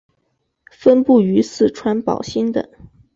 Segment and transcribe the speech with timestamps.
[0.71, 2.67] 分布于四川宝兴等。